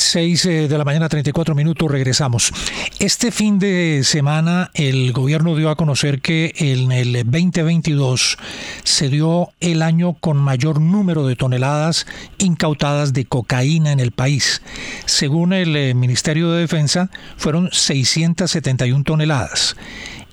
[0.00, 2.52] 6 de la mañana, 34 minutos, regresamos.
[2.98, 8.38] Este fin de semana el gobierno dio a conocer que en el 2022
[8.82, 12.06] se dio el año con mayor número de toneladas
[12.38, 14.62] incautadas de cocaína en el país.
[15.04, 19.76] Según el Ministerio de Defensa, fueron 671 toneladas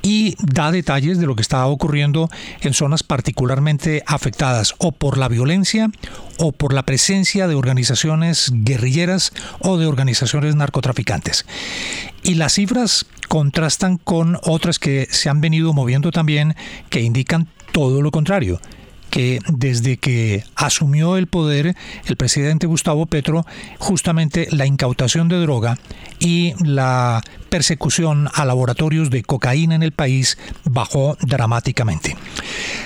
[0.07, 2.29] y da detalles de lo que está ocurriendo
[2.61, 5.91] en zonas particularmente afectadas o por la violencia
[6.37, 11.45] o por la presencia de organizaciones guerrilleras o de organizaciones narcotraficantes.
[12.23, 16.55] Y las cifras contrastan con otras que se han venido moviendo también
[16.89, 18.61] que indican todo lo contrario
[19.09, 23.45] que desde que asumió el poder el presidente Gustavo Petro,
[23.77, 25.77] justamente la incautación de droga
[26.19, 32.15] y la persecución a laboratorios de cocaína en el país bajó dramáticamente.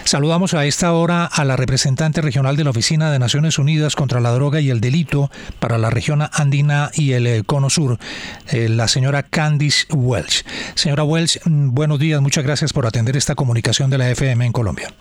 [0.03, 4.19] Saludamos a esta hora a la representante regional de la Oficina de Naciones Unidas contra
[4.19, 7.97] la Droga y el Delito para la región andina y el cono sur,
[8.49, 10.45] eh, la señora Candice Welch.
[10.75, 14.51] Señora Welch, mm, buenos días, muchas gracias por atender esta comunicación de la FM en
[14.51, 14.93] Colombia.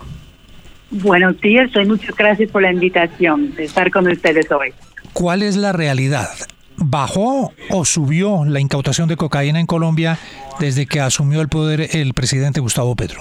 [0.90, 4.72] Buenos días y muchas gracias por la invitación de estar con ustedes hoy.
[5.12, 6.28] ¿Cuál es la realidad?
[6.76, 10.18] ¿Bajó o subió la incautación de cocaína en Colombia
[10.58, 13.20] desde que asumió el poder el presidente Gustavo Petro?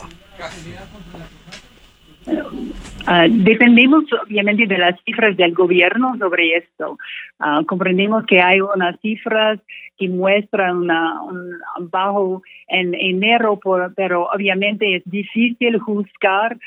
[3.08, 6.98] Uh, dependemos obviamente de las cifras del gobierno sobre esto.
[7.40, 9.60] Uh, comprendemos que hay unas cifras
[9.98, 11.60] que muestran una, un
[11.92, 16.58] bajo en enero, por, pero obviamente es difícil juzgar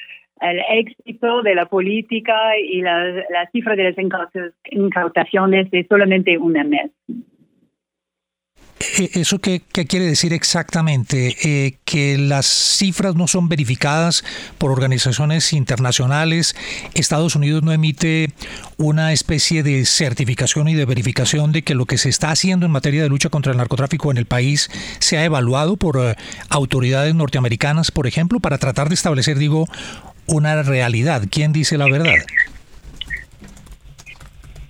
[0.42, 3.97] el éxito de la política y la, la cifra de las
[4.70, 6.91] incautaciones de solamente un mes.
[8.98, 11.36] Eh, ¿Eso qué, qué, quiere decir exactamente?
[11.44, 14.25] Eh, ¿Que las cifras no son verificadas
[14.58, 16.56] por organizaciones internacionales?
[16.94, 18.30] ¿Estados Unidos no emite
[18.78, 22.72] una especie de certificación y de verificación de que lo que se está haciendo en
[22.72, 26.16] materia de lucha contra el narcotráfico en el país se ha evaluado por eh,
[26.48, 29.66] autoridades norteamericanas, por ejemplo, para tratar de establecer, digo,
[30.27, 31.22] una realidad.
[31.31, 32.15] ¿Quién dice la verdad?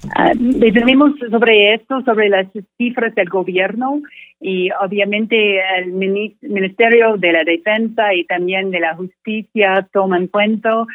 [0.04, 2.46] Uh, tenemos sobre esto, sobre las
[2.76, 4.02] cifras del gobierno
[4.40, 10.86] y obviamente el Ministerio de la Defensa y también de la Justicia toman cuenta uh,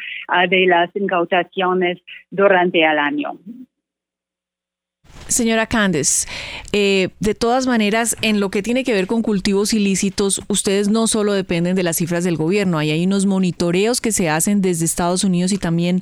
[0.50, 1.98] de las incautaciones
[2.30, 3.38] durante el año.
[5.28, 6.26] Señora Candes,
[6.72, 11.06] eh, de todas maneras, en lo que tiene que ver con cultivos ilícitos, ustedes no
[11.06, 14.86] solo dependen de las cifras del gobierno, hay, hay unos monitoreos que se hacen desde
[14.86, 16.00] Estados Unidos y también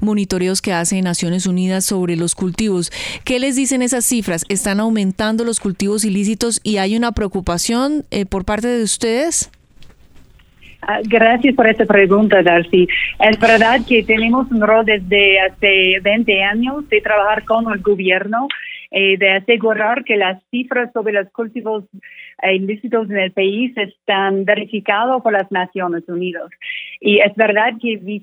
[0.00, 2.90] monitoreos que hace Naciones Unidas sobre los cultivos.
[3.22, 4.44] ¿Qué les dicen esas cifras?
[4.48, 9.50] ¿Están aumentando los cultivos ilícitos y hay una preocupación eh, por parte de ustedes?
[10.86, 12.86] Ah, gracias por esta pregunta, Darcy.
[13.18, 18.48] Es verdad que tenemos un rol desde hace 20 años de trabajar con el gobierno,
[18.90, 21.84] eh, de asegurar que las cifras sobre los cultivos
[22.42, 26.50] eh, ilícitos en el país están verificadas por las Naciones Unidas.
[27.00, 28.22] Y es verdad que,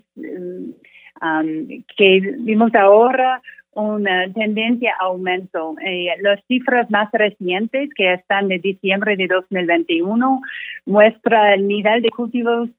[1.21, 3.41] um, que vimos ahora
[3.73, 5.75] una tendencia a aumento.
[5.85, 10.41] Eh, las cifras más recientes, que están de diciembre de 2021,
[10.85, 12.69] muestra el nivel de cultivos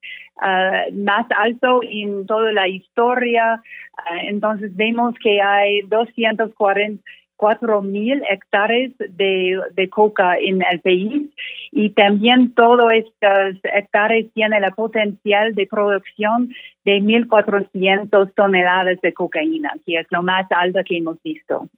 [0.40, 3.62] ah, más alto en toda la historia.
[3.96, 7.02] Ah, entonces vemos que hay 240
[7.36, 11.30] cuatro mil hectáreas de, de, coca en el país
[11.70, 16.52] y también todos estos hectáreas tienen el potencial de producción
[16.84, 21.68] de 1.400 toneladas de cocaína, que es lo más alto que hemos visto.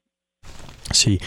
[0.95, 1.19] Sí,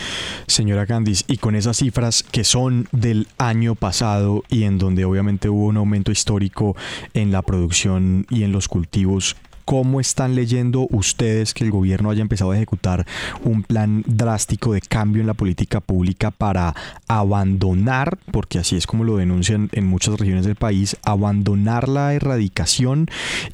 [0.47, 5.49] señora Candice, y con esas cifras que son del año pasado y en donde obviamente
[5.49, 6.75] hubo un aumento histórico
[7.13, 9.35] en la producción y en los cultivos,
[9.67, 13.05] ¿cómo están leyendo ustedes que el gobierno haya empezado a ejecutar
[13.43, 16.73] un plan drástico de cambio en la política pública para
[17.09, 23.07] abandonar, porque así es como lo denuncian en muchas regiones del país, abandonar la erradicación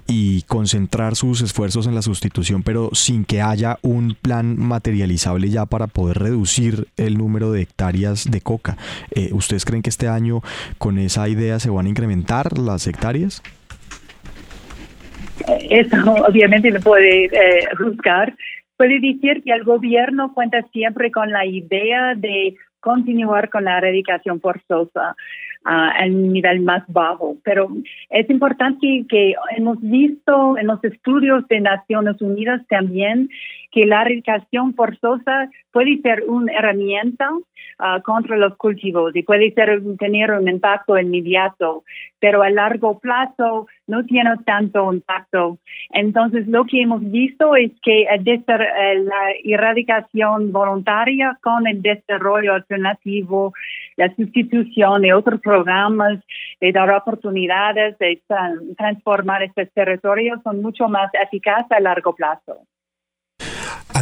[0.05, 5.65] y concentrar sus esfuerzos en la sustitución, pero sin que haya un plan materializable ya
[5.65, 8.77] para poder reducir el número de hectáreas de coca?
[9.09, 10.43] Eh, ¿Ustedes creen que este año
[10.77, 13.41] con esa idea se van a incrementar las hectáreas?
[15.69, 15.97] Eso
[16.27, 18.35] obviamente no puede eh, juzgar.
[18.77, 24.41] Puede decir que el gobierno cuenta siempre con la idea de continuar con la erradicación
[24.41, 25.15] forzosa
[25.63, 27.37] al nivel más bajo.
[27.43, 27.69] Pero
[28.09, 33.29] es importante que hemos visto en los estudios de Naciones Unidas también
[33.73, 37.27] que la erradicación forzosa puede ser una herramienta
[37.79, 41.83] ah, contra los cultivos y puede ser, tener un impacto inmediato,
[42.19, 45.57] pero a largo plazo no tiene tanto impacto.
[45.89, 53.53] Entonces, lo que hemos visto es que eh, la erradicación voluntaria con el desarrollo alternativo,
[53.97, 56.19] la sustitución de otros programas,
[56.61, 58.21] de dar oportunidades de
[58.77, 62.67] transformar estos territorios son mucho más eficaces a largo plazo.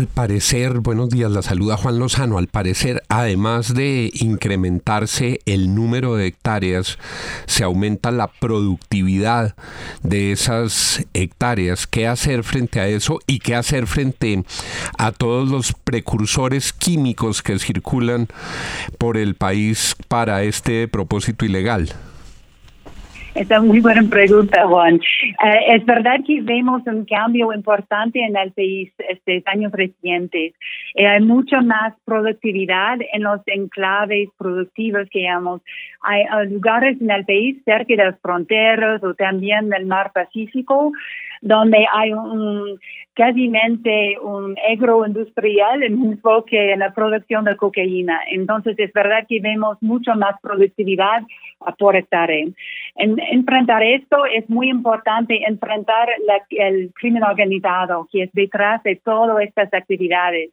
[0.01, 2.39] Al parecer, buenos días, la saluda Juan Lozano.
[2.39, 6.97] Al parecer, además de incrementarse el número de hectáreas,
[7.45, 9.55] se aumenta la productividad
[10.01, 11.85] de esas hectáreas.
[11.85, 14.43] ¿Qué hacer frente a eso y qué hacer frente
[14.97, 18.27] a todos los precursores químicos que circulan
[18.97, 21.93] por el país para este propósito ilegal?
[23.33, 24.95] Esa es muy buena pregunta, Juan.
[24.95, 30.53] Eh, es verdad que vemos un cambio importante en el país estos años recientes.
[30.95, 35.61] Eh, hay mucha más productividad en los enclaves productivos que llamamos.
[36.01, 40.91] Hay lugares en el país cerca de las fronteras o también del mar Pacífico
[41.41, 42.79] donde hay un
[43.13, 43.51] casi
[44.21, 48.19] un agroindustrial en un enfoque en la producción de cocaína.
[48.31, 51.23] Entonces es verdad que vemos mucho más productividad
[51.77, 52.45] por hectárea.
[52.95, 56.09] En, enfrentar esto es muy importante enfrentar
[56.49, 60.51] el crimen organizado que es detrás de todas estas actividades.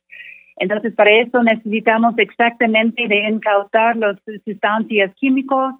[0.56, 5.74] Entonces, para eso necesitamos exactamente de incautar las sustancias químicas,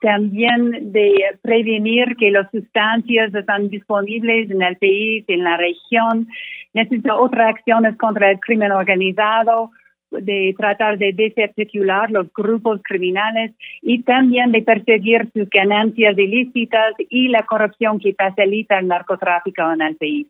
[0.00, 6.28] también de prevenir que las sustancias están disponibles en el país, en la región.
[6.74, 9.70] Necesita otras acciones contra el crimen organizado,
[10.10, 13.52] de tratar de desarticular los grupos criminales
[13.82, 19.82] y también de perseguir sus ganancias ilícitas y la corrupción que facilita el narcotráfico en
[19.82, 20.26] el país.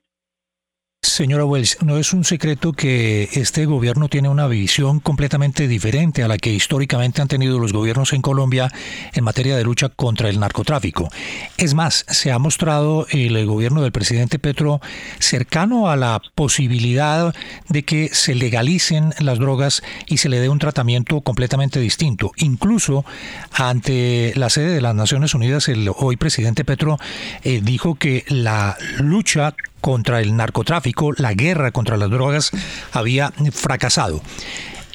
[1.02, 6.29] Señora Wells, no es un secreto que este gobierno tiene una visión completamente diferente a
[6.29, 8.70] la que históricamente han tenido los gobiernos en Colombia
[9.14, 11.08] en materia de lucha contra el narcotráfico.
[11.56, 14.82] Es más, se ha mostrado el gobierno del presidente Petro
[15.19, 17.35] cercano a la posibilidad
[17.70, 22.32] de que se legalicen las drogas y se le dé un tratamiento completamente distinto.
[22.37, 23.06] Incluso
[23.53, 26.99] ante la sede de las Naciones Unidas, el hoy presidente Petro
[27.43, 32.50] eh, dijo que la lucha contra el narcotráfico, la guerra contra las drogas
[32.93, 34.21] había fracasado.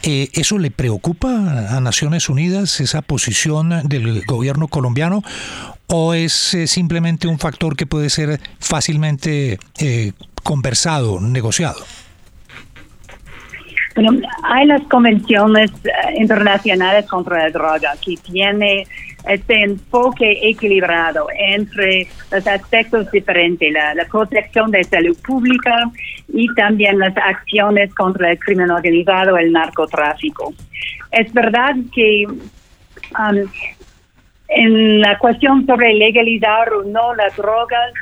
[0.07, 5.23] Eh, ¿Eso le preocupa a Naciones Unidas, esa posición del gobierno colombiano,
[5.87, 10.11] o es eh, simplemente un factor que puede ser fácilmente eh,
[10.43, 11.83] conversado, negociado?
[13.95, 14.11] Bueno,
[14.43, 15.71] hay las convenciones
[16.19, 18.85] internacionales contra la droga que tiene
[19.27, 25.75] este enfoque equilibrado entre los aspectos diferentes, la, protección de salud pública
[26.27, 30.53] y también las acciones contra el crimen organizado, el narcotráfico.
[31.11, 33.49] Es verdad que um,
[34.47, 37.93] en la cuestión sobre legalizar o no las drogas,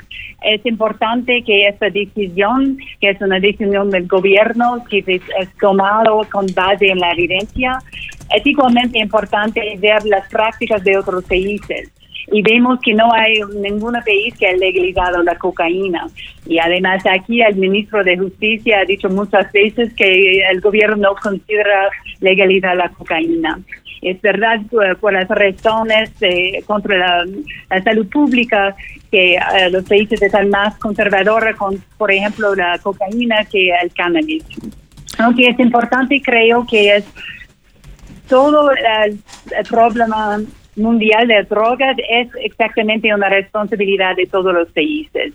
[0.44, 6.48] es importante que esta decisión, que es una decisión del gobierno, que es tomado con
[6.54, 7.80] base en la evidencia,
[8.36, 11.92] es igualmente importante ver las prácticas de otros países.
[12.32, 16.08] Y vemos que no hay ningún país que ha legalizado la cocaína.
[16.46, 21.16] Y además aquí el ministro de Justicia ha dicho muchas veces que el gobierno no
[21.22, 21.90] considera
[22.22, 23.60] legalizar la cocaína.
[24.02, 26.12] Es verdad, por, las razones
[26.66, 28.76] contra la, salud pública,
[29.12, 34.44] que eh, los países están más conservadores con, por ejemplo, la cocaína que el cannabis.
[35.20, 37.06] Aunque es importante, creo que es
[38.34, 39.20] todo el,
[39.70, 40.42] problema
[40.76, 45.34] mundial de drogas es exactamente una responsabilidad de todos los países.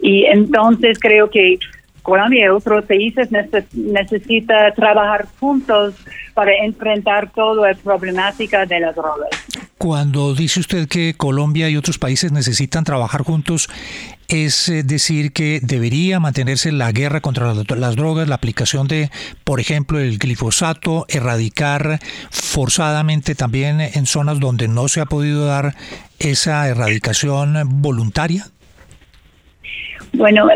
[0.00, 1.60] Y entonces creo que
[2.02, 3.28] Colombia y otros países
[3.72, 5.94] necesitan trabajar juntos
[6.34, 9.30] para enfrentar toda la problemática de las drogas.
[9.82, 13.68] Cuando dice usted que Colombia y otros países necesitan trabajar juntos,
[14.28, 19.10] es eh, decir que debería mantenerse la guerra contra las, drogas, la aplicación de,
[19.42, 21.98] por ejemplo, el glifosato, erradicar
[22.30, 25.74] forzadamente también en zonas donde no se ha podido dar
[26.20, 28.46] esa erradicación voluntaria?
[30.12, 30.46] Bueno,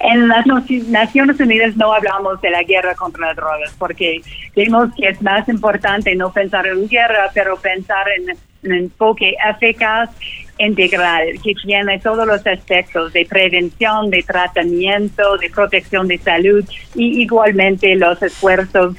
[0.00, 4.20] en las Naciones Unidas no hablamos de la guerra contra las drogas porque
[4.54, 10.10] creemos que es más importante no pensar en guerra, pero pensar en un enfoque eficaz,
[10.58, 16.64] integral, que tiene todos los aspectos de prevención, de tratamiento, de protección de salud
[16.94, 18.96] y igualmente los esfuerzos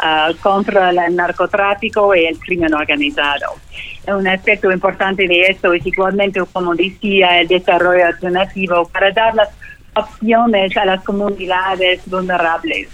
[0.00, 3.56] ah, contra el narcotráfico y el crimen organizado.
[4.06, 9.48] Un aspecto importante de esto es igualmente, como decía, el desarrollo alternativo para dar las
[9.94, 12.88] opciones a las comunidades vulnerables.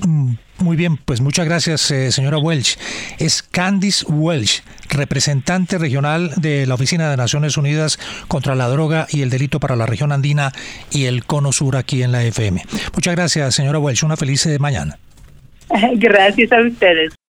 [0.00, 2.78] Mm, muy bien, pues muchas gracias, eh, señora Welch.
[3.18, 7.98] Es Candice Welch, representante regional de la Oficina de Naciones Unidas
[8.28, 10.52] contra la Droga y el Delito para la región andina
[10.90, 12.62] y el Cono Sur aquí en la FM.
[12.94, 14.02] Muchas gracias, señora Welch.
[14.02, 14.98] Una feliz mañana.
[15.94, 17.12] Gracias a ustedes.